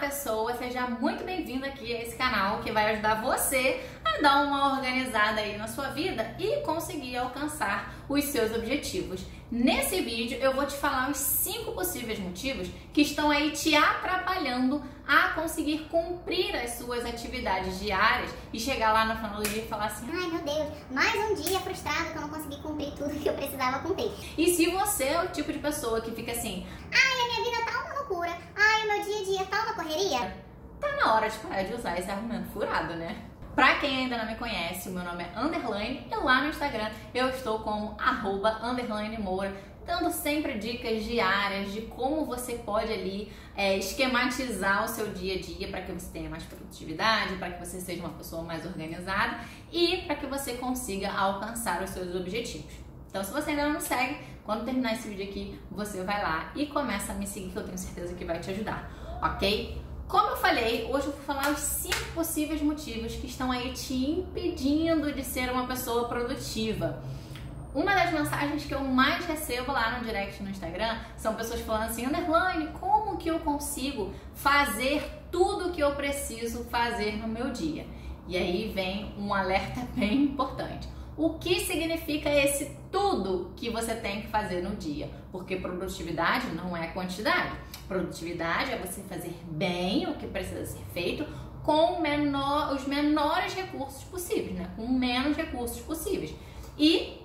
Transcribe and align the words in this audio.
pessoa, 0.00 0.56
seja 0.56 0.86
muito 0.86 1.22
bem-vindo 1.24 1.66
aqui 1.66 1.94
a 1.94 2.00
esse 2.00 2.16
canal 2.16 2.60
que 2.60 2.72
vai 2.72 2.94
ajudar 2.94 3.20
você 3.20 3.84
a 4.02 4.22
dar 4.22 4.46
uma 4.46 4.72
organizada 4.74 5.42
aí 5.42 5.58
na 5.58 5.68
sua 5.68 5.88
vida 5.88 6.34
e 6.38 6.62
conseguir 6.62 7.18
alcançar 7.18 7.94
os 8.08 8.24
seus 8.24 8.50
objetivos. 8.56 9.20
Nesse 9.52 10.00
vídeo 10.00 10.38
eu 10.40 10.54
vou 10.54 10.64
te 10.64 10.74
falar 10.74 11.10
os 11.10 11.18
cinco 11.18 11.72
possíveis 11.72 12.18
motivos 12.18 12.68
que 12.94 13.02
estão 13.02 13.30
aí 13.30 13.50
te 13.50 13.74
atrapalhando 13.74 14.82
a 15.06 15.34
conseguir 15.34 15.88
cumprir 15.90 16.54
as 16.56 16.78
suas 16.78 17.04
atividades 17.04 17.78
diárias 17.78 18.30
e 18.52 18.60
chegar 18.60 18.92
lá 18.92 19.04
no 19.04 19.16
final 19.16 19.42
do 19.42 19.48
dia 19.48 19.62
e 19.62 19.68
falar 19.68 19.86
assim: 19.86 20.06
Ai 20.08 20.30
meu 20.30 20.42
Deus, 20.42 20.68
mais 20.90 21.14
um 21.14 21.34
dia 21.34 21.58
frustrado 21.60 22.10
que 22.10 22.16
eu 22.16 22.22
não 22.22 22.28
consegui 22.28 22.62
cumprir 22.62 22.92
tudo 22.92 23.20
que 23.20 23.28
eu 23.28 23.34
precisava 23.34 23.80
cumprir. 23.80 24.12
E 24.38 24.54
se 24.54 24.70
você 24.70 25.04
é 25.04 25.22
o 25.24 25.28
tipo 25.28 25.52
de 25.52 25.58
pessoa 25.58 26.00
que 26.00 26.12
fica 26.12 26.30
assim: 26.32 26.64
Ai, 26.92 27.20
a 27.20 27.42
minha 27.42 27.50
vida 27.50 27.64
tá 27.66 27.80
uma 27.80 27.94
loucura. 27.98 28.38
Ai, 28.56 28.84
o 28.84 28.86
meu 28.86 29.04
dia 29.44 29.72
correria. 29.74 30.36
Tá 30.80 30.96
na 30.96 31.14
hora 31.14 31.28
de 31.28 31.38
parar 31.38 31.62
de 31.62 31.74
usar 31.74 31.98
esse 31.98 32.10
argumento 32.10 32.48
furado, 32.50 32.94
né? 32.94 33.16
Pra 33.54 33.76
quem 33.76 34.04
ainda 34.04 34.16
não 34.16 34.26
me 34.26 34.36
conhece, 34.36 34.88
o 34.88 34.92
meu 34.92 35.02
nome 35.02 35.24
é 35.24 35.38
Underline 35.38 36.06
e 36.10 36.14
lá 36.16 36.42
no 36.42 36.48
Instagram 36.48 36.90
eu 37.12 37.28
estou 37.28 37.58
com 37.60 37.94
arroba 37.98 38.60
Underline 38.62 39.18
Moura, 39.18 39.54
dando 39.84 40.10
sempre 40.10 40.56
dicas 40.58 41.04
diárias 41.04 41.72
de 41.72 41.82
como 41.82 42.24
você 42.24 42.54
pode 42.54 42.92
ali 42.92 43.32
é, 43.56 43.76
esquematizar 43.76 44.84
o 44.84 44.88
seu 44.88 45.12
dia 45.12 45.34
a 45.34 45.40
dia 45.40 45.68
para 45.68 45.82
que 45.82 45.92
você 45.92 46.10
tenha 46.12 46.30
mais 46.30 46.44
produtividade, 46.44 47.36
para 47.36 47.50
que 47.50 47.66
você 47.66 47.80
seja 47.80 48.00
uma 48.00 48.10
pessoa 48.10 48.42
mais 48.42 48.64
organizada 48.64 49.40
e 49.72 49.98
para 50.06 50.14
que 50.14 50.26
você 50.26 50.54
consiga 50.54 51.10
alcançar 51.10 51.82
os 51.82 51.90
seus 51.90 52.14
objetivos. 52.14 52.72
Então, 53.08 53.24
se 53.24 53.32
você 53.32 53.50
ainda 53.50 53.64
não 53.64 53.72
me 53.72 53.80
segue, 53.80 54.18
quando 54.44 54.64
terminar 54.64 54.92
esse 54.94 55.08
vídeo 55.08 55.24
aqui, 55.24 55.60
você 55.70 56.02
vai 56.04 56.22
lá 56.22 56.52
e 56.54 56.66
começa 56.66 57.12
a 57.12 57.14
me 57.16 57.26
seguir, 57.26 57.50
que 57.50 57.56
eu 57.56 57.64
tenho 57.64 57.76
certeza 57.76 58.14
que 58.14 58.24
vai 58.24 58.38
te 58.38 58.50
ajudar, 58.50 58.88
ok? 59.22 59.80
Como 60.08 60.30
eu 60.30 60.36
falei, 60.36 60.88
hoje 60.90 61.06
eu 61.06 61.12
vou 61.12 61.22
falar 61.22 61.50
os 61.50 61.60
cinco 61.60 62.12
possíveis 62.14 62.60
motivos 62.60 63.14
que 63.14 63.26
estão 63.26 63.52
aí 63.52 63.72
te 63.72 63.94
impedindo 63.94 65.12
de 65.12 65.22
ser 65.22 65.52
uma 65.52 65.66
pessoa 65.66 66.08
produtiva. 66.08 67.00
Uma 67.72 67.94
das 67.94 68.12
mensagens 68.12 68.64
que 68.64 68.74
eu 68.74 68.82
mais 68.82 69.24
recebo 69.24 69.70
lá 69.70 69.96
no 69.96 70.04
direct 70.04 70.42
no 70.42 70.50
Instagram 70.50 70.98
são 71.16 71.34
pessoas 71.34 71.60
falando 71.60 71.90
assim: 71.90 72.04
Underline, 72.04 72.66
como 72.80 73.16
que 73.16 73.30
eu 73.30 73.38
consigo 73.38 74.12
fazer 74.34 75.08
tudo 75.30 75.68
o 75.68 75.72
que 75.72 75.80
eu 75.80 75.94
preciso 75.94 76.64
fazer 76.64 77.16
no 77.16 77.28
meu 77.28 77.52
dia? 77.52 77.86
E 78.26 78.36
aí 78.36 78.72
vem 78.74 79.14
um 79.16 79.32
alerta 79.32 79.86
bem 79.94 80.24
importante. 80.24 80.88
O 81.16 81.34
que 81.34 81.60
significa 81.60 82.30
esse 82.30 82.76
tudo 82.90 83.52
que 83.56 83.70
você 83.70 83.94
tem 83.94 84.22
que 84.22 84.28
fazer 84.28 84.62
no 84.62 84.76
dia? 84.76 85.10
Porque 85.30 85.56
produtividade 85.56 86.46
não 86.48 86.76
é 86.76 86.88
quantidade. 86.88 87.54
Produtividade 87.86 88.72
é 88.72 88.78
você 88.78 89.02
fazer 89.02 89.34
bem 89.44 90.08
o 90.08 90.14
que 90.14 90.26
precisa 90.26 90.64
ser 90.64 90.84
feito 90.92 91.26
com 91.62 92.00
menor, 92.00 92.74
os 92.74 92.86
menores 92.86 93.54
recursos 93.54 94.02
possíveis, 94.04 94.56
né? 94.56 94.70
com 94.76 94.88
menos 94.88 95.36
recursos 95.36 95.80
possíveis. 95.80 96.34
E 96.78 97.20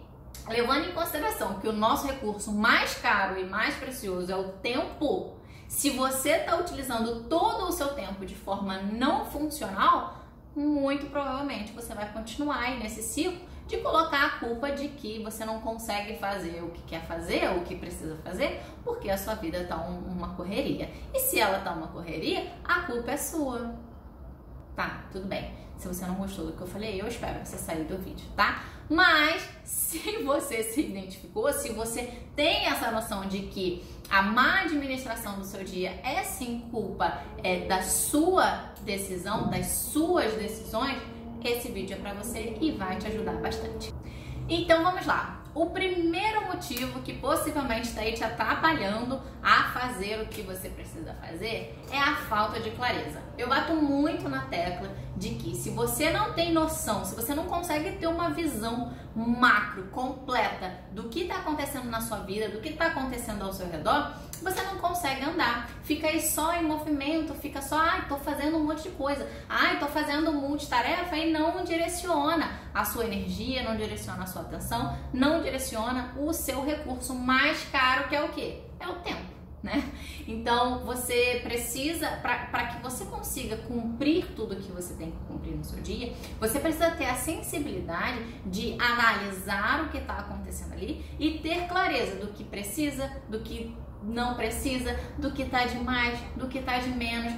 levando 0.47 0.89
em 0.89 0.91
consideração 0.91 1.59
que 1.59 1.67
o 1.67 1.73
nosso 1.73 2.05
recurso 2.07 2.51
mais 2.51 2.95
caro 2.95 3.39
e 3.39 3.45
mais 3.45 3.75
precioso 3.75 4.31
é 4.31 4.35
o 4.35 4.49
tempo, 4.53 5.35
se 5.67 5.91
você 5.91 6.31
está 6.31 6.57
utilizando 6.57 7.23
todo 7.29 7.67
o 7.67 7.71
seu 7.71 7.89
tempo 7.89 8.25
de 8.25 8.35
forma 8.35 8.77
não 8.77 9.25
funcional, 9.25 10.25
muito 10.55 11.07
provavelmente 11.07 11.71
você 11.71 11.93
vai 11.93 12.11
continuar 12.11 12.59
aí 12.59 12.79
nesse 12.79 13.01
ciclo 13.01 13.54
de 13.67 13.77
colocar 13.77 14.25
a 14.25 14.29
culpa 14.39 14.71
de 14.71 14.89
que 14.89 15.23
você 15.23 15.43
não 15.43 15.59
consegue 15.59 16.17
fazer 16.17 16.63
o 16.63 16.69
que 16.69 16.81
quer 16.83 17.05
fazer, 17.05 17.49
ou 17.49 17.57
o 17.57 17.63
que 17.63 17.75
precisa 17.75 18.15
fazer, 18.17 18.61
porque 18.83 19.09
a 19.09 19.17
sua 19.17 19.35
vida 19.35 19.57
está 19.59 19.77
um, 19.77 19.97
uma 19.99 20.35
correria. 20.35 20.89
E 21.13 21.19
se 21.19 21.39
ela 21.39 21.57
está 21.57 21.71
uma 21.71 21.87
correria, 21.87 22.51
a 22.63 22.81
culpa 22.81 23.11
é 23.11 23.17
sua. 23.17 23.73
Tá, 24.75 25.05
tudo 25.11 25.27
bem. 25.27 25.53
Se 25.77 25.87
você 25.87 26.05
não 26.05 26.15
gostou 26.15 26.45
do 26.45 26.53
que 26.53 26.61
eu 26.61 26.67
falei, 26.67 27.01
eu 27.01 27.07
espero 27.07 27.43
você 27.43 27.57
sair 27.57 27.83
do 27.83 27.97
vídeo, 27.97 28.25
tá? 28.35 28.63
Mas 28.89 29.49
se 29.63 30.23
você 30.23 30.63
se 30.63 30.81
identificou, 30.81 31.51
se 31.51 31.71
você 31.73 32.03
tem 32.35 32.65
essa 32.67 32.91
noção 32.91 33.27
de 33.27 33.39
que 33.39 33.83
a 34.09 34.21
má 34.21 34.61
administração 34.61 35.39
do 35.39 35.43
seu 35.45 35.63
dia 35.63 35.99
é 36.03 36.23
sim 36.23 36.67
culpa 36.71 37.21
é, 37.43 37.65
da 37.65 37.81
sua 37.81 38.73
decisão, 38.83 39.49
das 39.49 39.65
suas 39.65 40.33
decisões, 40.33 40.97
esse 41.47 41.71
vídeo 41.71 41.95
é 41.95 41.99
para 41.99 42.13
você 42.13 42.57
e 42.59 42.71
vai 42.71 42.97
te 42.97 43.07
ajudar 43.07 43.33
bastante. 43.33 43.93
Então 44.47 44.83
vamos 44.83 45.05
lá. 45.05 45.43
O 45.53 45.67
primeiro 45.67 46.47
motivo 46.47 46.99
que 47.01 47.13
possivelmente 47.13 47.87
está 47.87 48.01
aí 48.01 48.11
te 48.11 48.23
atrapalhando 48.23 49.21
a 49.41 49.71
fazer 49.71 50.21
o 50.21 50.27
que 50.27 50.41
você 50.41 50.67
precisa 50.69 51.13
fazer 51.13 51.79
é 51.89 51.97
a 51.97 52.15
falta 52.15 52.59
de 52.59 52.71
clareza. 52.71 53.23
Eu 53.37 53.47
bato 53.47 53.73
muito 53.73 54.27
na 54.27 54.41
tecla 54.47 54.89
de 55.15 55.29
que 55.35 55.55
se 55.55 55.69
você 55.69 56.11
não 56.11 56.33
tem 56.33 56.51
noção, 56.51 57.05
se 57.05 57.15
você 57.15 57.33
não 57.33 57.45
consegue 57.45 57.91
ter 57.97 58.07
uma 58.07 58.29
visão 58.29 58.93
macro, 59.15 59.83
completa 59.91 60.73
do 60.91 61.03
que 61.03 61.21
está 61.21 61.37
acontecendo 61.37 61.85
na 61.85 62.01
sua 62.01 62.17
vida, 62.19 62.49
do 62.49 62.59
que 62.59 62.69
está 62.69 62.87
acontecendo 62.87 63.43
ao 63.43 63.53
seu 63.53 63.67
redor, 63.69 64.13
você 64.41 64.61
não 64.63 64.77
consegue 64.77 65.23
andar. 65.23 65.69
Fica 65.83 66.07
aí 66.07 66.21
só 66.21 66.53
em 66.53 66.63
movimento, 66.63 67.33
fica 67.35 67.61
só, 67.61 67.77
ai, 67.79 68.07
tô 68.07 68.17
fazendo 68.17 68.57
um 68.57 68.65
monte 68.65 68.83
de 68.83 68.89
coisa, 68.89 69.27
ai, 69.47 69.79
tô 69.79 69.87
fazendo 69.87 70.33
multitarefa 70.33 71.15
e 71.15 71.31
não 71.31 71.63
direciona 71.63 72.59
a 72.73 72.83
sua 72.83 73.05
energia, 73.05 73.63
não 73.63 73.77
direciona 73.77 74.23
a 74.23 74.27
sua 74.27 74.41
atenção, 74.41 74.97
não 75.13 75.41
direciona 75.41 76.13
o 76.17 76.33
seu 76.33 76.65
recurso 76.65 77.15
mais 77.15 77.63
caro, 77.71 78.09
que 78.09 78.15
é 78.15 78.23
o 78.23 78.29
quê? 78.29 78.61
É 78.79 78.87
o 78.87 78.95
tempo 78.95 79.34
né? 79.65 79.91
Então 80.27 80.85
você 80.85 81.41
precisa, 81.43 82.07
para 82.21 82.67
que 82.67 82.83
você 82.83 83.03
consiga 83.05 83.57
cumprir 83.57 84.27
tudo 84.35 84.55
que 84.55 84.71
você 84.71 84.93
tem 84.93 85.11
que 85.11 85.17
cumprir 85.27 85.55
no 85.55 85.63
seu 85.63 85.81
dia, 85.81 86.13
você 86.39 86.59
precisa 86.59 86.91
ter 86.91 87.05
a 87.05 87.15
sensibilidade 87.15 88.23
de 88.45 88.77
analisar 88.79 89.83
o 89.83 89.89
que 89.89 89.97
está 89.97 90.17
acontecendo 90.17 90.73
ali 90.73 91.03
e 91.19 91.39
ter 91.39 91.67
clareza 91.67 92.15
do 92.17 92.27
que 92.27 92.43
precisa, 92.43 93.11
do 93.27 93.39
que 93.39 93.75
não 94.03 94.35
precisa, 94.35 94.97
do 95.17 95.31
que 95.31 95.41
está 95.41 95.65
de 95.65 95.79
mais, 95.79 96.19
do 96.35 96.47
que 96.47 96.59
está 96.59 96.77
de 96.77 96.89
menos 96.89 97.33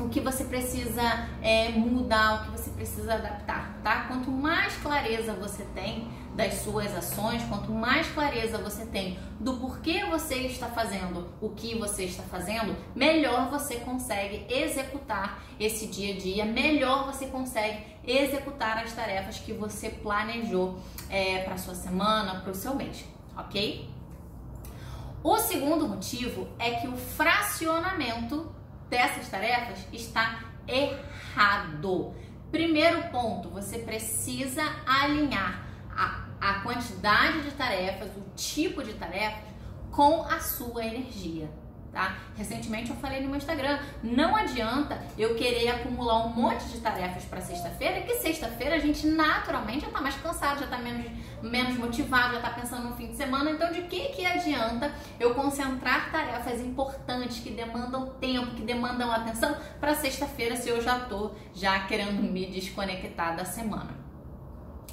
o 0.00 0.08
que 0.08 0.20
você 0.20 0.44
precisa 0.44 1.28
é, 1.42 1.68
mudar, 1.70 2.34
o 2.34 2.44
que 2.44 2.58
você 2.58 2.70
precisa 2.70 3.14
adaptar, 3.14 3.78
tá? 3.82 4.04
Quanto 4.08 4.30
mais 4.30 4.74
clareza 4.76 5.32
você 5.34 5.64
tem 5.74 6.10
das 6.34 6.54
suas 6.54 6.94
ações, 6.96 7.42
quanto 7.44 7.70
mais 7.72 8.06
clareza 8.08 8.56
você 8.56 8.86
tem 8.86 9.18
do 9.38 9.58
porquê 9.58 10.04
você 10.06 10.36
está 10.46 10.66
fazendo 10.66 11.28
o 11.40 11.50
que 11.50 11.78
você 11.78 12.04
está 12.04 12.22
fazendo, 12.22 12.74
melhor 12.94 13.50
você 13.50 13.76
consegue 13.76 14.46
executar 14.48 15.42
esse 15.60 15.86
dia 15.88 16.14
a 16.14 16.18
dia, 16.18 16.44
melhor 16.44 17.06
você 17.06 17.26
consegue 17.26 17.84
executar 18.04 18.78
as 18.78 18.92
tarefas 18.92 19.38
que 19.38 19.52
você 19.52 19.90
planejou 19.90 20.78
é, 21.10 21.42
para 21.42 21.58
sua 21.58 21.74
semana, 21.74 22.40
para 22.40 22.50
o 22.50 22.54
seu 22.54 22.74
mês, 22.74 23.04
ok? 23.36 23.88
O 25.22 25.38
segundo 25.38 25.86
motivo 25.86 26.48
é 26.58 26.72
que 26.72 26.88
o 26.88 26.96
fracionamento 26.96 28.50
dessas 28.92 29.26
tarefas 29.26 29.78
está 29.90 30.44
errado. 30.68 32.14
Primeiro 32.50 33.04
ponto, 33.04 33.48
você 33.48 33.78
precisa 33.78 34.62
alinhar 34.86 35.66
a, 35.90 36.26
a 36.38 36.60
quantidade 36.60 37.40
de 37.40 37.52
tarefas, 37.52 38.10
o 38.14 38.36
tipo 38.36 38.82
de 38.84 38.92
tarefas 38.92 39.48
com 39.90 40.22
a 40.24 40.38
sua 40.40 40.84
energia 40.84 41.48
tá? 41.92 42.16
Recentemente 42.36 42.90
eu 42.90 42.96
falei 42.96 43.20
no 43.20 43.28
meu 43.28 43.36
Instagram, 43.36 43.78
não 44.02 44.34
adianta 44.34 45.00
eu 45.18 45.34
querer 45.34 45.68
acumular 45.68 46.26
um 46.26 46.30
monte 46.30 46.64
de 46.64 46.80
tarefas 46.80 47.24
para 47.24 47.40
sexta-feira, 47.40 48.00
que 48.00 48.14
sexta-feira 48.14 48.76
a 48.76 48.78
gente 48.78 49.06
naturalmente 49.06 49.84
já 49.84 49.90
tá 49.90 50.00
mais 50.00 50.16
cansado, 50.16 50.60
já 50.60 50.66
tá 50.66 50.78
menos, 50.78 51.06
menos 51.42 51.76
motivado, 51.76 52.34
já 52.34 52.40
tá 52.40 52.50
pensando 52.50 52.88
no 52.88 52.96
fim 52.96 53.08
de 53.08 53.16
semana, 53.16 53.50
então 53.50 53.70
de 53.70 53.82
que 53.82 54.08
que 54.08 54.24
adianta 54.24 54.92
eu 55.20 55.34
concentrar 55.34 56.10
tarefas 56.10 56.60
importantes 56.60 57.40
que 57.40 57.50
demandam 57.50 58.06
tempo, 58.20 58.54
que 58.54 58.62
demandam 58.62 59.12
atenção 59.12 59.54
para 59.78 59.94
sexta-feira 59.94 60.56
se 60.56 60.68
eu 60.70 60.80
já 60.80 60.98
tô 61.00 61.32
já 61.54 61.80
querendo 61.80 62.22
me 62.22 62.46
desconectar 62.46 63.36
da 63.36 63.44
semana? 63.44 64.01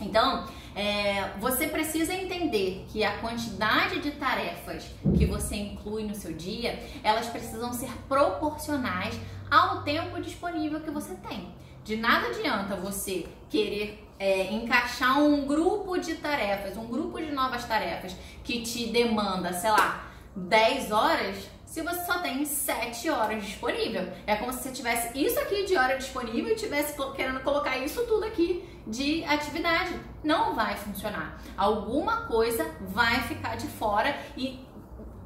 Então, 0.01 0.46
é, 0.75 1.31
você 1.40 1.68
precisa 1.68 2.13
entender 2.13 2.86
que 2.90 3.04
a 3.04 3.18
quantidade 3.18 4.00
de 4.00 4.12
tarefas 4.12 4.86
que 5.18 5.25
você 5.25 5.56
inclui 5.56 6.04
no 6.04 6.16
seu 6.16 6.34
dia, 6.34 6.80
elas 7.04 7.28
precisam 7.28 7.74
ser 7.74 7.92
proporcionais 8.07 9.19
ao 9.50 9.81
tempo 9.84 10.22
disponível 10.22 10.80
que 10.80 10.92
você 10.92 11.16
tem. 11.16 11.54
De 11.84 11.96
nada 11.96 12.28
adianta 12.28 12.75
você 12.75 13.25
querer 13.50 14.07
é, 14.19 14.54
encaixar 14.54 15.19
um 15.19 15.46
grupo 15.46 15.98
de 15.98 16.16
tarefas, 16.16 16.78
um 16.78 16.86
grupo 16.86 17.19
de 17.19 17.31
novas 17.31 17.66
tarefas 17.66 18.16
que 18.44 18.62
te 18.62 18.88
demanda, 18.88 19.54
sei 19.54 19.72
lá, 19.72 20.12
10 20.36 20.92
horas 20.92 21.50
se 21.66 21.84
você 21.84 22.04
só 22.04 22.18
tem 22.18 22.44
7 22.44 23.10
horas 23.12 23.44
disponível. 23.44 24.12
É 24.25 24.36
como 24.36 24.52
se 24.52 24.63
você 24.63 24.72
tivesse 24.72 25.18
isso 25.18 25.40
aqui 25.40 25.66
de 25.66 25.78
hora 25.78 25.98
disponível 25.98 26.52
e 26.52 26.56
tivesse 26.56 26.95
querendo 27.16 27.42
colocar 27.42 27.78
isso 27.78 28.04
tudo 28.06 28.25
aqui 28.25 28.68
de 28.88 29.24
atividade. 29.24 29.94
Não 30.24 30.56
vai 30.56 30.76
funcionar. 30.76 31.42
Alguma 31.58 32.22
coisa 32.28 32.70
vai 32.81 33.22
ficar 33.24 33.56
de 33.56 33.68
fora 33.68 34.18
e 34.36 34.60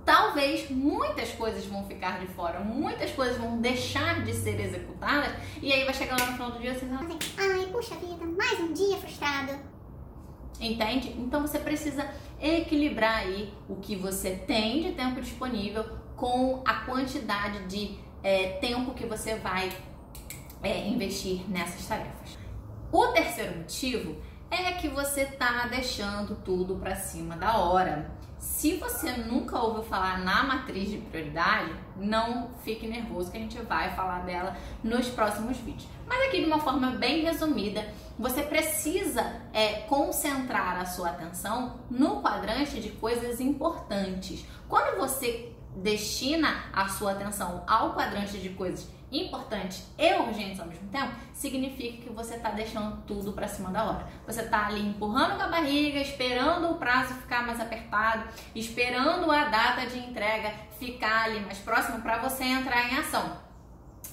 talvez 0.06 0.70
muitas 0.70 1.32
coisas 1.32 1.66
vão 1.66 1.86
ficar 1.86 2.20
de 2.20 2.28
fora, 2.28 2.60
muitas 2.60 3.12
coisas 3.12 3.38
vão 3.38 3.60
deixar 3.60 4.24
de 4.24 4.34
ser 4.34 4.60
executadas, 4.60 5.32
e 5.62 5.72
aí 5.72 5.86
vai 5.86 5.94
chegar 5.94 6.20
lá 6.20 6.26
no 6.26 6.34
final 6.34 6.52
do 6.52 6.60
dia 6.60 6.72
e 6.72 6.76
você 6.76 6.86
fala 6.86 7.02
assim, 7.06 7.20
ai, 7.38 7.66
puxa 7.72 7.96
vida, 7.96 8.26
mais 8.26 8.60
um 8.60 8.74
dia 8.74 8.98
frustrado. 8.98 9.54
Entende? 10.60 11.16
Então 11.18 11.42
você 11.42 11.60
precisa 11.60 12.08
equilibrar 12.40 13.20
aí 13.20 13.54
o 13.68 13.78
que 13.78 13.96
você 13.96 14.32
tem 14.32 14.84
de 14.84 14.92
tempo 14.92 15.20
disponível 15.20 15.86
com 16.16 16.62
a 16.66 16.74
quantidade 16.86 17.66
de 17.66 17.98
é, 18.22 18.58
tempo 18.60 18.94
que 18.94 19.06
você 19.06 19.36
vai 19.36 19.72
é, 20.62 20.88
investir 20.88 21.50
nessas 21.50 21.86
tarefas. 21.88 22.43
O 22.94 23.08
terceiro 23.08 23.58
motivo 23.58 24.18
é 24.52 24.74
que 24.74 24.88
você 24.88 25.22
está 25.22 25.66
deixando 25.66 26.36
tudo 26.46 26.76
para 26.76 26.96
cima 26.96 27.36
da 27.36 27.58
hora. 27.58 28.12
Se 28.38 28.76
você 28.76 29.14
nunca 29.14 29.58
ouviu 29.60 29.82
falar 29.82 30.20
na 30.20 30.44
matriz 30.44 30.92
de 30.92 30.98
prioridade, 30.98 31.74
não 31.98 32.52
fique 32.64 32.86
nervoso 32.86 33.32
que 33.32 33.38
a 33.38 33.40
gente 33.40 33.60
vai 33.64 33.96
falar 33.96 34.20
dela 34.20 34.56
nos 34.84 35.10
próximos 35.10 35.58
vídeos. 35.58 35.90
Mas 36.06 36.28
aqui 36.28 36.42
de 36.42 36.46
uma 36.46 36.60
forma 36.60 36.92
bem 36.92 37.24
resumida, 37.24 37.84
você 38.20 38.44
precisa 38.44 39.42
é, 39.52 39.80
concentrar 39.88 40.80
a 40.80 40.86
sua 40.86 41.10
atenção 41.10 41.80
no 41.90 42.22
quadrante 42.22 42.80
de 42.80 42.90
coisas 42.90 43.42
importantes. 43.42 44.46
Quando 44.70 45.00
você 45.00 45.52
destina 45.78 46.66
a 46.72 46.88
sua 46.90 47.14
atenção 47.14 47.64
ao 47.66 47.96
quadrante 47.96 48.38
de 48.38 48.50
coisas 48.50 48.84
importantes 48.84 49.03
e 49.14 50.14
urgentes 50.16 50.60
ao 50.60 50.66
mesmo 50.66 50.88
tempo, 50.90 51.14
significa 51.34 52.04
que 52.04 52.10
você 52.10 52.36
está 52.36 52.50
deixando 52.50 52.98
tudo 53.06 53.34
para 53.34 53.48
cima 53.48 53.70
da 53.70 53.84
hora. 53.84 54.08
Você 54.26 54.42
está 54.42 54.68
ali 54.68 54.82
empurrando 54.82 55.38
com 55.38 55.44
a 55.44 55.48
barriga, 55.48 56.00
esperando 56.00 56.72
o 56.72 56.76
prazo 56.76 57.14
ficar 57.16 57.46
mais 57.46 57.60
apertado, 57.60 58.28
esperando 58.56 59.32
a 59.32 59.46
data 59.46 59.86
de 59.86 60.00
entrega 60.00 60.54
ficar 60.80 61.26
ali 61.26 61.40
mais 61.42 61.60
próxima 61.60 62.00
para 62.00 62.18
você 62.18 62.44
entrar 62.44 62.92
em 62.92 62.98
ação. 62.98 63.38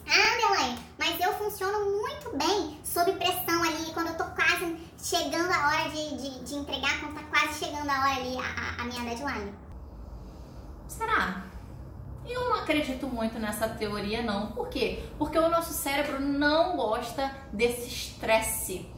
Ah, 0.07 0.35
Adelaine, 0.35 0.79
mas 0.99 1.21
eu 1.21 1.33
funciono 1.35 1.79
muito 2.01 2.37
bem 2.37 2.79
sob 2.85 3.13
pressão 3.13 3.63
ali, 3.63 3.93
quando 3.93 4.09
eu 4.09 4.17
tô 4.17 4.25
quase 4.25 4.77
chegando 4.99 5.51
a 5.51 5.69
hora 5.69 5.89
de, 5.89 6.17
de, 6.17 6.45
de 6.45 6.55
entregar, 6.57 7.01
quando 7.01 7.15
tá 7.15 7.23
quase 7.31 7.65
chegando 7.65 7.89
a 7.89 8.01
hora 8.01 8.21
ali, 8.21 8.37
a, 8.37 8.83
a 8.83 8.85
minha 8.85 9.03
deadline. 9.03 9.55
Será? 10.89 11.45
Eu 12.27 12.49
não 12.49 12.57
acredito 12.71 13.09
muito 13.09 13.39
nessa 13.39 13.69
teoria, 13.69 14.23
não. 14.23 14.53
Por 14.53 14.69
quê? 14.69 15.03
Porque 15.19 15.37
o 15.37 15.49
nosso 15.49 15.73
cérebro 15.73 16.21
não 16.21 16.77
gosta 16.77 17.31
desse 17.53 17.89
estresse, 17.89 18.89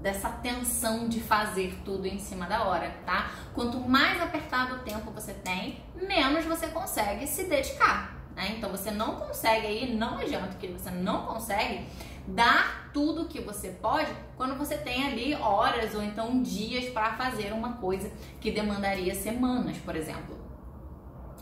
dessa 0.00 0.28
tensão 0.28 1.08
de 1.08 1.20
fazer 1.20 1.78
tudo 1.84 2.06
em 2.06 2.18
cima 2.18 2.46
da 2.46 2.64
hora, 2.64 2.90
tá? 3.06 3.30
Quanto 3.54 3.78
mais 3.78 4.20
apertado 4.20 4.74
o 4.74 4.78
tempo 4.80 5.12
você 5.12 5.32
tem, 5.32 5.82
menos 5.94 6.44
você 6.44 6.66
consegue 6.66 7.26
se 7.28 7.44
dedicar, 7.44 8.16
né? 8.34 8.56
Então 8.58 8.68
você 8.70 8.90
não 8.90 9.14
consegue 9.14 9.66
aí, 9.66 9.94
não 9.94 10.18
adianta 10.18 10.56
que 10.56 10.66
você 10.66 10.90
não 10.90 11.26
consegue 11.26 11.86
dar 12.26 12.90
tudo 12.92 13.26
que 13.26 13.40
você 13.40 13.68
pode 13.68 14.12
quando 14.36 14.56
você 14.56 14.76
tem 14.76 15.06
ali 15.06 15.34
horas 15.34 15.94
ou 15.94 16.02
então 16.02 16.42
dias 16.42 16.92
para 16.92 17.16
fazer 17.16 17.52
uma 17.52 17.74
coisa 17.74 18.10
que 18.40 18.50
demandaria 18.50 19.14
semanas, 19.14 19.76
por 19.78 19.94
exemplo. 19.94 20.42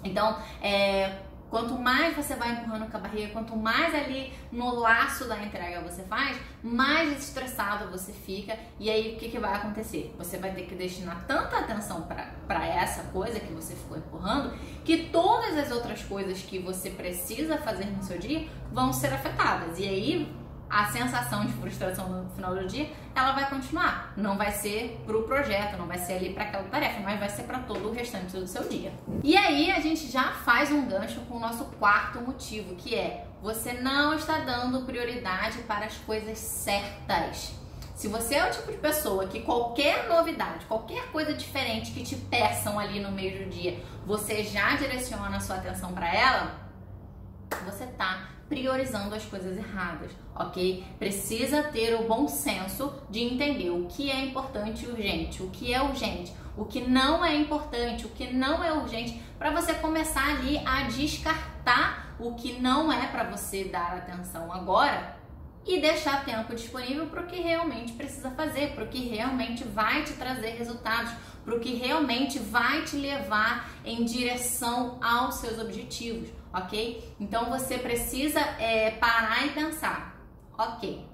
Então, 0.02 0.38
é, 0.62 1.20
Quanto 1.50 1.76
mais 1.76 2.14
você 2.14 2.36
vai 2.36 2.52
empurrando 2.52 2.88
com 2.88 2.96
a 2.96 3.00
barriga, 3.00 3.32
quanto 3.32 3.56
mais 3.56 3.92
ali 3.92 4.32
no 4.52 4.72
laço 4.76 5.26
da 5.26 5.42
entrega 5.42 5.80
você 5.80 6.04
faz, 6.04 6.38
mais 6.62 7.20
estressado 7.20 7.90
você 7.90 8.12
fica. 8.12 8.56
E 8.78 8.88
aí 8.88 9.14
o 9.14 9.18
que, 9.18 9.28
que 9.28 9.38
vai 9.38 9.52
acontecer? 9.54 10.14
Você 10.16 10.38
vai 10.38 10.52
ter 10.52 10.62
que 10.62 10.76
destinar 10.76 11.24
tanta 11.26 11.58
atenção 11.58 12.06
para 12.46 12.66
essa 12.66 13.02
coisa 13.04 13.40
que 13.40 13.52
você 13.52 13.74
ficou 13.74 13.98
empurrando, 13.98 14.56
que 14.84 15.08
todas 15.08 15.58
as 15.58 15.72
outras 15.72 16.02
coisas 16.04 16.40
que 16.40 16.60
você 16.60 16.90
precisa 16.90 17.58
fazer 17.58 17.86
no 17.86 18.02
seu 18.02 18.18
dia 18.18 18.48
vão 18.72 18.92
ser 18.92 19.12
afetadas. 19.12 19.78
E 19.80 19.88
aí 19.88 20.39
a 20.70 20.86
sensação 20.86 21.44
de 21.44 21.52
frustração 21.54 22.08
no 22.08 22.30
final 22.30 22.54
do 22.54 22.66
dia, 22.66 22.88
ela 23.14 23.32
vai 23.32 23.50
continuar. 23.50 24.12
Não 24.16 24.38
vai 24.38 24.52
ser 24.52 25.02
pro 25.04 25.24
projeto, 25.24 25.76
não 25.76 25.86
vai 25.86 25.98
ser 25.98 26.14
ali 26.14 26.32
para 26.32 26.44
aquela 26.44 26.64
tarefa, 26.64 27.00
mas 27.00 27.18
vai 27.18 27.28
ser 27.28 27.42
para 27.42 27.58
todo 27.58 27.88
o 27.88 27.92
restante 27.92 28.36
do 28.36 28.46
seu 28.46 28.68
dia. 28.68 28.92
E 29.24 29.36
aí 29.36 29.72
a 29.72 29.80
gente 29.80 30.08
já 30.08 30.30
faz 30.30 30.70
um 30.70 30.86
gancho 30.86 31.20
com 31.22 31.36
o 31.36 31.40
nosso 31.40 31.64
quarto 31.78 32.20
motivo, 32.20 32.76
que 32.76 32.94
é 32.94 33.26
você 33.42 33.72
não 33.72 34.14
está 34.14 34.38
dando 34.38 34.86
prioridade 34.86 35.58
para 35.62 35.86
as 35.86 35.96
coisas 35.96 36.38
certas. 36.38 37.52
Se 37.96 38.08
você 38.08 38.36
é 38.36 38.48
o 38.48 38.50
tipo 38.50 38.70
de 38.70 38.78
pessoa 38.78 39.26
que 39.26 39.40
qualquer 39.40 40.08
novidade, 40.08 40.64
qualquer 40.66 41.10
coisa 41.10 41.34
diferente 41.34 41.90
que 41.90 42.02
te 42.02 42.16
peçam 42.16 42.78
ali 42.78 43.00
no 43.00 43.10
meio 43.10 43.44
do 43.44 43.50
dia, 43.50 43.78
você 44.06 44.44
já 44.44 44.76
direciona 44.76 45.36
a 45.36 45.40
sua 45.40 45.56
atenção 45.56 45.92
para 45.92 46.14
ela, 46.14 46.60
você 47.66 47.86
tá 47.86 48.30
priorizando 48.50 49.14
as 49.14 49.24
coisas 49.24 49.56
erradas, 49.56 50.10
ok? 50.34 50.84
Precisa 50.98 51.62
ter 51.62 51.94
o 51.94 52.08
bom 52.08 52.26
senso 52.26 52.92
de 53.08 53.20
entender 53.20 53.70
o 53.70 53.86
que 53.86 54.10
é 54.10 54.24
importante 54.24 54.84
e 54.84 54.88
urgente, 54.88 55.40
o 55.40 55.48
que 55.50 55.72
é 55.72 55.80
urgente, 55.80 56.34
o 56.56 56.64
que 56.64 56.80
não 56.80 57.24
é 57.24 57.36
importante, 57.36 58.06
o 58.06 58.08
que 58.08 58.32
não 58.32 58.62
é 58.62 58.72
urgente, 58.72 59.22
para 59.38 59.52
você 59.52 59.72
começar 59.74 60.28
ali 60.30 60.58
a 60.66 60.82
descartar 60.88 62.16
o 62.18 62.34
que 62.34 62.60
não 62.60 62.92
é 62.92 63.06
para 63.06 63.22
você 63.22 63.64
dar 63.64 63.96
atenção 63.96 64.52
agora 64.52 65.16
e 65.64 65.80
deixar 65.80 66.24
tempo 66.24 66.52
disponível 66.52 67.06
para 67.06 67.22
o 67.22 67.26
que 67.26 67.40
realmente 67.40 67.92
precisa 67.92 68.32
fazer, 68.32 68.74
para 68.74 68.82
o 68.82 68.88
que 68.88 69.08
realmente 69.08 69.62
vai 69.62 70.02
te 70.02 70.14
trazer 70.14 70.56
resultados, 70.56 71.12
para 71.44 71.54
o 71.54 71.60
que 71.60 71.76
realmente 71.76 72.40
vai 72.40 72.82
te 72.82 72.96
levar 72.96 73.70
em 73.84 74.04
direção 74.04 74.98
aos 75.00 75.36
seus 75.36 75.58
objetivos, 75.60 76.28
ok? 76.52 77.14
Então 77.18 77.50
você 77.50 77.78
precisa 77.78 78.40
é, 78.58 78.92
parar 78.92 79.46
e 79.46 79.50
pensar, 79.50 80.20
ok? 80.56 81.06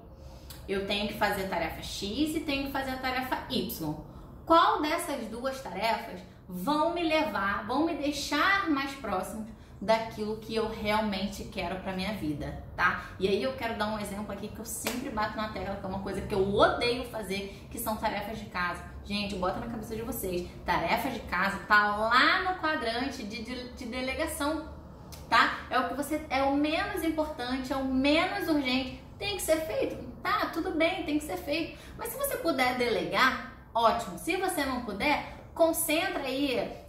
Eu 0.69 0.87
tenho 0.87 1.09
que 1.09 1.15
fazer 1.15 1.45
a 1.45 1.49
tarefa 1.49 1.83
X 1.83 2.35
e 2.35 2.41
tenho 2.41 2.67
que 2.67 2.73
fazer 2.73 2.91
a 2.93 2.97
tarefa 2.97 3.39
Y. 3.51 3.95
Qual 4.45 4.81
dessas 4.81 5.27
duas 5.27 5.61
tarefas 5.61 6.21
vão 6.49 6.95
me 6.95 7.03
levar, 7.03 7.67
vão 7.67 7.85
me 7.85 7.95
deixar 7.95 8.69
mais 8.71 8.93
próximos 8.95 9.47
daquilo 9.81 10.39
que 10.39 10.55
eu 10.55 10.69
realmente 10.69 11.45
quero 11.45 11.77
para 11.81 11.93
minha 11.93 12.15
vida, 12.15 12.65
tá? 12.75 13.11
E 13.19 13.29
aí 13.29 13.43
eu 13.43 13.55
quero 13.55 13.77
dar 13.77 13.89
um 13.89 13.99
exemplo 13.99 14.33
aqui 14.33 14.49
que 14.49 14.59
eu 14.59 14.65
sempre 14.65 15.11
bato 15.11 15.37
na 15.37 15.49
tecla, 15.51 15.77
que 15.77 15.85
é 15.85 15.89
uma 15.89 16.01
coisa 16.01 16.21
que 16.23 16.35
eu 16.35 16.55
odeio 16.55 17.05
fazer, 17.05 17.67
que 17.71 17.79
são 17.79 17.97
tarefas 17.97 18.39
de 18.39 18.47
casa. 18.47 18.83
Gente, 19.05 19.37
bota 19.37 19.61
na 19.61 19.67
cabeça 19.67 19.95
de 19.95 20.03
vocês, 20.03 20.49
tarefas 20.65 21.13
de 21.13 21.21
casa 21.21 21.59
tá 21.69 21.97
lá 21.97 22.43
no 22.43 22.61
quadrante 22.61 23.23
de, 23.23 23.43
de, 23.43 23.73
de 23.75 23.85
delegação, 23.85 24.69
tá? 25.29 25.61
É 25.71 25.79
o 25.79 25.89
que 25.89 25.95
você 25.95 26.25
é 26.31 26.43
o 26.43 26.55
menos 26.57 27.03
importante, 27.03 27.73
é 27.73 27.77
o 27.77 27.85
menos 27.85 28.49
urgente, 28.49 29.03
tem 29.19 29.37
que 29.37 29.43
ser 29.43 29.61
feito, 29.67 29.97
tá? 30.23 30.47
Tudo 30.53 30.73
bem, 30.73 31.05
tem 31.05 31.19
que 31.19 31.25
ser 31.25 31.37
feito. 31.37 31.79
Mas 31.97 32.11
se 32.11 32.19
você 32.19 32.37
puder 32.37 32.77
delegar, 32.77 33.53
ótimo. 33.75 34.19
Se 34.19 34.37
você 34.37 34.65
não 34.65 34.85
puder, 34.85 35.35
concentra 35.55 36.23
aí 36.23 36.85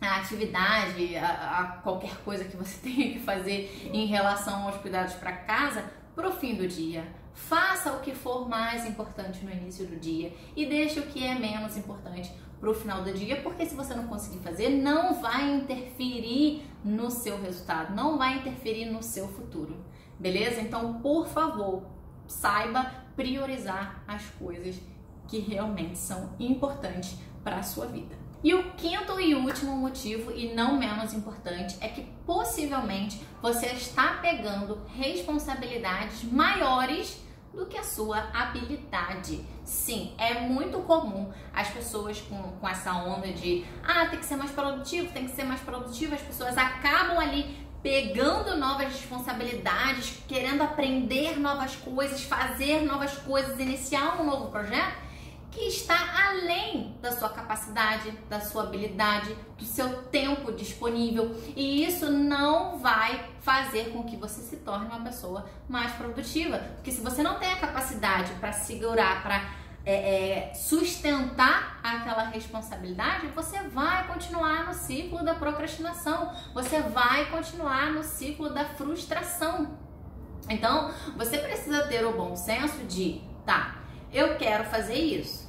a 0.00 0.16
atividade, 0.16 1.16
a, 1.16 1.60
a, 1.60 1.64
qualquer 1.82 2.16
coisa 2.18 2.44
que 2.44 2.56
você 2.56 2.78
tenha 2.82 3.12
que 3.12 3.20
fazer 3.20 3.90
em 3.92 4.06
relação 4.06 4.66
aos 4.66 4.76
cuidados 4.76 5.14
para 5.14 5.32
casa 5.32 5.84
para 6.14 6.28
o 6.28 6.32
fim 6.32 6.54
do 6.54 6.66
dia. 6.66 7.04
Faça 7.34 7.92
o 7.92 8.00
que 8.00 8.14
for 8.14 8.48
mais 8.48 8.86
importante 8.86 9.44
no 9.44 9.52
início 9.52 9.86
do 9.86 9.96
dia 9.96 10.32
e 10.56 10.64
deixe 10.64 10.98
o 10.98 11.02
que 11.02 11.26
é 11.26 11.34
menos 11.34 11.76
importante 11.76 12.32
para 12.60 12.70
o 12.70 12.74
final 12.74 13.02
do 13.02 13.12
dia, 13.12 13.40
porque 13.42 13.66
se 13.66 13.74
você 13.74 13.94
não 13.94 14.06
conseguir 14.06 14.38
fazer, 14.38 14.70
não 14.70 15.14
vai 15.20 15.54
interferir 15.54 16.62
no 16.84 17.10
seu 17.10 17.40
resultado, 17.40 17.94
não 17.94 18.16
vai 18.16 18.38
interferir 18.38 18.86
no 18.86 19.02
seu 19.02 19.28
futuro, 19.28 19.76
beleza? 20.18 20.60
Então, 20.60 21.00
por 21.00 21.26
favor, 21.26 21.82
saiba 22.26 22.90
priorizar 23.14 24.02
as 24.06 24.24
coisas 24.38 24.80
que 25.28 25.38
realmente 25.38 25.98
são 25.98 26.34
importantes 26.38 27.18
para 27.42 27.56
a 27.56 27.62
sua 27.62 27.86
vida. 27.86 28.16
E 28.42 28.54
o 28.54 28.72
quinto 28.74 29.18
e 29.18 29.34
último 29.34 29.74
motivo, 29.74 30.30
e 30.30 30.54
não 30.54 30.78
menos 30.78 31.12
importante, 31.12 31.76
é 31.80 31.88
que 31.88 32.06
possivelmente 32.24 33.20
você 33.42 33.66
está 33.66 34.18
pegando 34.20 34.80
responsabilidades 34.94 36.22
maiores 36.24 37.20
do 37.66 37.68
que 37.68 37.76
a 37.76 37.82
sua 37.82 38.18
habilidade. 38.32 39.44
Sim, 39.64 40.14
é 40.16 40.40
muito 40.40 40.78
comum 40.80 41.30
as 41.52 41.68
pessoas 41.68 42.20
com, 42.20 42.40
com 42.52 42.68
essa 42.68 42.92
onda 42.92 43.28
de 43.32 43.64
ah, 43.82 44.06
tem 44.06 44.20
que 44.20 44.24
ser 44.24 44.36
mais 44.36 44.52
produtivo, 44.52 45.12
tem 45.12 45.26
que 45.26 45.34
ser 45.34 45.44
mais 45.44 45.60
produtivo, 45.60 46.14
as 46.14 46.20
pessoas 46.20 46.56
acabam 46.56 47.18
ali 47.18 47.66
pegando 47.82 48.56
novas 48.56 48.86
responsabilidades, 48.86 50.18
querendo 50.26 50.62
aprender 50.62 51.38
novas 51.38 51.76
coisas, 51.76 52.22
fazer 52.22 52.82
novas 52.82 53.16
coisas, 53.18 53.58
iniciar 53.58 54.20
um 54.20 54.24
novo 54.24 54.50
projeto 54.50 55.05
que 55.56 55.68
está 55.68 56.28
além 56.28 56.94
da 57.00 57.10
sua 57.10 57.30
capacidade, 57.30 58.10
da 58.28 58.38
sua 58.40 58.64
habilidade, 58.64 59.34
do 59.56 59.64
seu 59.64 60.02
tempo 60.04 60.52
disponível. 60.52 61.34
E 61.56 61.82
isso 61.82 62.10
não 62.10 62.78
vai 62.78 63.30
fazer 63.40 63.90
com 63.90 64.04
que 64.04 64.18
você 64.18 64.42
se 64.42 64.58
torne 64.58 64.84
uma 64.84 65.00
pessoa 65.00 65.48
mais 65.66 65.92
produtiva. 65.92 66.58
Porque 66.74 66.92
se 66.92 67.00
você 67.00 67.22
não 67.22 67.38
tem 67.38 67.50
a 67.50 67.56
capacidade 67.56 68.34
para 68.34 68.52
segurar, 68.52 69.22
para 69.22 69.48
é, 69.86 69.94
é, 70.50 70.54
sustentar 70.54 71.80
aquela 71.82 72.24
responsabilidade, 72.24 73.28
você 73.28 73.58
vai 73.62 74.06
continuar 74.08 74.66
no 74.66 74.74
ciclo 74.74 75.24
da 75.24 75.34
procrastinação, 75.34 76.34
você 76.52 76.80
vai 76.80 77.30
continuar 77.30 77.92
no 77.92 78.02
ciclo 78.02 78.50
da 78.50 78.66
frustração. 78.66 79.78
Então, 80.50 80.92
você 81.16 81.38
precisa 81.38 81.86
ter 81.86 82.04
o 82.04 82.12
bom 82.12 82.36
senso 82.36 82.84
de, 82.84 83.22
tá, 83.46 83.78
eu 84.12 84.36
quero 84.36 84.64
fazer 84.64 84.96
isso. 84.96 85.45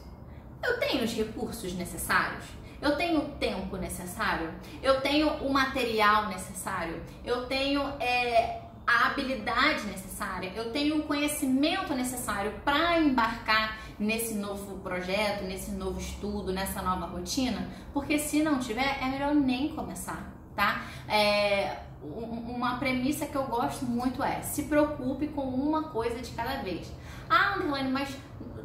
Eu 0.64 0.80
tenho 0.80 1.04
os 1.04 1.14
recursos 1.14 1.74
necessários? 1.74 2.46
Eu 2.82 2.96
tenho 2.96 3.20
o 3.20 3.30
tempo 3.36 3.76
necessário? 3.78 4.54
Eu 4.84 5.02
tenho 5.02 5.30
o 5.44 5.52
material 5.52 6.28
necessário? 6.28 7.02
Eu 7.26 7.48
tenho 7.48 7.82
é, 8.00 8.62
a 8.86 9.08
habilidade 9.08 9.84
necessária? 9.88 10.52
Eu 10.56 10.72
tenho 10.72 11.00
o 11.00 11.04
conhecimento 11.04 11.94
necessário 11.94 12.54
para 12.64 13.00
embarcar 13.00 13.80
nesse 14.00 14.36
novo 14.36 14.78
projeto, 14.80 15.44
nesse 15.44 15.72
novo 15.72 16.00
estudo, 16.00 16.54
nessa 16.54 16.82
nova 16.82 17.08
rotina? 17.08 17.68
Porque 17.94 18.20
se 18.20 18.44
não 18.44 18.60
tiver, 18.60 19.00
é 19.02 19.06
melhor 19.06 19.34
nem 19.34 19.70
começar, 19.70 20.32
tá? 20.56 20.86
É, 21.10 21.78
uma 22.02 22.78
premissa 22.78 23.26
que 23.26 23.36
eu 23.36 23.46
gosto 23.46 23.86
muito 23.86 24.24
é 24.24 24.42
se 24.42 24.64
preocupe 24.64 25.28
com 25.28 25.42
uma 25.42 25.84
coisa 25.90 26.22
de 26.22 26.32
cada 26.32 26.62
vez. 26.62 26.92
Ah, 27.30 27.56
Underline, 27.56 27.92
mas 27.92 28.10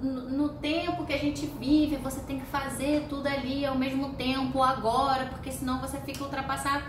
no 0.02 0.48
tempo 0.48 1.06
que 1.06 1.12
a 1.12 1.18
gente 1.18 1.46
vive, 1.46 1.96
você 1.96 2.20
tem 2.20 2.40
que 2.40 2.46
fazer 2.46 3.06
tudo 3.08 3.28
ali 3.28 3.64
ao 3.64 3.76
mesmo 3.76 4.14
tempo, 4.14 4.60
agora, 4.62 5.26
porque 5.26 5.52
senão 5.52 5.80
você 5.80 5.98
fica 6.00 6.24
ultrapassado. 6.24 6.84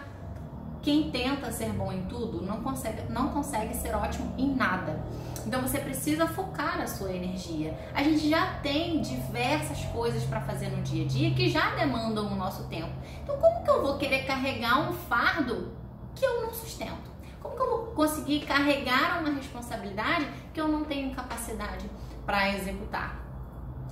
Quem 0.81 1.11
tenta 1.11 1.49
ser 1.49 1.69
bom 1.71 1.93
em 1.93 2.03
tudo 2.07 2.41
não 2.41 2.61
consegue, 2.61 3.03
não 3.09 3.29
consegue 3.29 3.73
ser 3.73 3.95
ótimo 3.95 4.33
em 4.37 4.53
nada. 4.53 5.01
Então 5.45 5.61
você 5.61 5.79
precisa 5.79 6.27
focar 6.27 6.81
a 6.81 6.87
sua 6.87 7.13
energia. 7.13 7.77
A 7.93 8.03
gente 8.03 8.29
já 8.29 8.55
tem 8.55 8.99
diversas 8.99 9.79
coisas 9.85 10.23
para 10.23 10.41
fazer 10.41 10.69
no 10.69 10.81
dia 10.81 11.05
a 11.05 11.07
dia 11.07 11.33
que 11.33 11.49
já 11.49 11.73
demandam 11.75 12.27
o 12.33 12.35
nosso 12.35 12.63
tempo. 12.63 12.91
Então 13.23 13.37
como 13.37 13.63
que 13.63 13.69
eu 13.69 13.81
vou 13.81 13.97
querer 13.97 14.25
carregar 14.25 14.89
um 14.89 14.91
fardo 14.91 15.71
que 16.15 16.25
eu 16.25 16.41
não 16.41 16.53
sustento? 16.53 17.13
Como 17.41 17.55
que 17.55 17.61
eu 17.61 17.69
vou 17.69 17.79
conseguir 17.93 18.41
carregar 18.41 19.21
uma 19.21 19.29
responsabilidade 19.29 20.27
que 20.53 20.59
eu 20.59 20.67
não 20.67 20.83
tenho 20.83 21.13
capacidade 21.15 21.89
para 22.25 22.55
executar? 22.55 23.23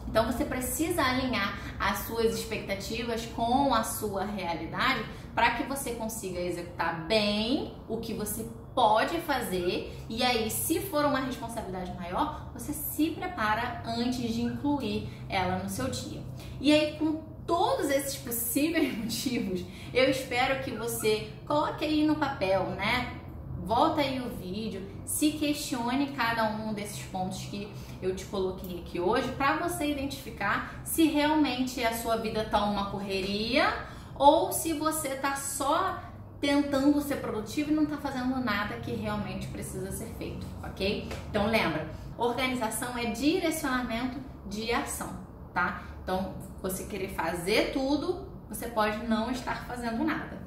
Então 0.08 0.26
você 0.26 0.44
precisa 0.44 1.02
alinhar 1.02 1.58
as 1.80 2.00
suas 2.00 2.36
expectativas 2.36 3.26
com 3.28 3.74
a 3.74 3.82
sua 3.84 4.26
realidade 4.26 5.06
para 5.34 5.52
que 5.52 5.64
você 5.64 5.92
consiga 5.92 6.40
executar 6.40 7.06
bem 7.08 7.74
o 7.88 7.98
que 7.98 8.14
você 8.14 8.46
pode 8.76 9.20
fazer 9.22 9.98
e 10.10 10.22
aí 10.22 10.50
se 10.50 10.82
for 10.82 11.06
uma 11.06 11.20
responsabilidade 11.20 11.94
maior, 11.94 12.52
você 12.54 12.74
se 12.74 13.12
prepara 13.12 13.82
antes 13.86 14.34
de 14.34 14.42
incluir 14.42 15.10
ela 15.30 15.60
no 15.60 15.70
seu 15.70 15.90
dia. 15.90 16.22
E 16.60 16.74
aí 16.74 16.98
com 16.98 17.22
todos 17.48 17.90
esses 17.90 18.18
possíveis 18.18 18.96
motivos, 18.98 19.64
eu 19.94 20.10
espero 20.10 20.62
que 20.64 20.72
você 20.72 21.30
coloque 21.46 21.86
aí 21.86 22.06
no 22.06 22.16
papel, 22.16 22.66
né? 22.72 23.18
Volta 23.64 24.02
aí 24.02 24.20
o 24.20 24.30
vídeo, 24.30 24.82
se 25.06 25.32
questione 25.32 26.14
cada 26.14 26.50
um 26.50 26.74
desses 26.74 27.04
pontos 27.04 27.40
que 27.46 27.72
eu 28.02 28.16
te 28.16 28.26
coloquei 28.26 28.80
aqui 28.80 29.00
hoje 29.00 29.32
para 29.34 29.58
você 29.58 29.92
identificar 29.92 30.82
se 30.84 31.06
realmente 31.06 31.84
a 31.84 31.94
sua 31.94 32.18
vida 32.18 32.46
tá 32.46 32.64
uma 32.64 32.90
correria 32.90 33.74
ou 34.16 34.52
se 34.52 34.74
você 34.74 35.10
tá 35.16 35.36
só 35.36 36.00
tentando 36.40 37.00
ser 37.02 37.18
produtivo 37.18 37.72
e 37.72 37.74
não 37.76 37.86
tá 37.86 37.98
fazendo 37.98 38.44
nada 38.44 38.76
que 38.78 38.92
realmente 38.94 39.48
precisa 39.48 39.92
ser 39.92 40.08
feito, 40.18 40.46
ok? 40.64 41.08
Então 41.30 41.46
lembra, 41.46 41.88
organização 42.18 42.98
é 42.98 43.12
direcionamento 43.12 44.18
de 44.48 44.72
ação, 44.72 45.20
tá? 45.54 45.84
Então, 46.04 46.34
você 46.62 46.86
querer 46.86 47.10
fazer 47.10 47.72
tudo, 47.72 48.28
você 48.50 48.68
pode 48.68 49.06
não 49.08 49.32
estar 49.32 49.66
fazendo 49.68 50.04
nada. 50.04 50.42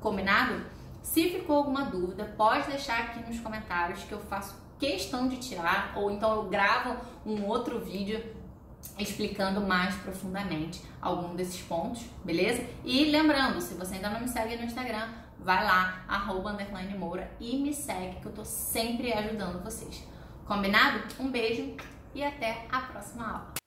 Combinado? 0.00 0.64
Se 1.04 1.28
ficou 1.28 1.58
alguma 1.58 1.84
dúvida, 1.84 2.24
pode 2.36 2.66
deixar 2.66 2.98
aqui 2.98 3.20
nos 3.20 3.38
comentários 3.38 4.02
que 4.04 4.12
eu 4.12 4.18
faço 4.20 4.56
questão 4.78 5.28
de 5.28 5.36
tirar, 5.36 5.92
ou 5.94 6.10
então 6.10 6.34
eu 6.34 6.44
gravo 6.44 6.96
um 7.26 7.44
outro 7.44 7.78
vídeo 7.78 8.24
explicando 8.98 9.60
mais 9.60 9.94
profundamente 9.96 10.82
algum 11.00 11.36
desses 11.36 11.60
pontos, 11.60 12.02
beleza? 12.24 12.66
E 12.82 13.04
lembrando, 13.10 13.60
se 13.60 13.74
você 13.74 13.96
ainda 13.96 14.10
não 14.10 14.20
me 14.20 14.28
segue 14.28 14.56
no 14.56 14.64
Instagram, 14.64 15.08
vai 15.38 15.62
lá, 15.62 16.04
arroba 16.08 16.52
underline 16.52 16.96
Moura 16.96 17.30
e 17.38 17.58
me 17.58 17.72
segue 17.72 18.20
que 18.20 18.26
eu 18.26 18.32
tô 18.32 18.44
sempre 18.44 19.12
ajudando 19.12 19.62
vocês. 19.62 20.08
Combinado? 20.46 21.02
Um 21.20 21.30
beijo 21.30 21.76
e 22.14 22.24
até 22.24 22.66
a 22.72 22.80
próxima 22.80 23.28
aula. 23.28 23.63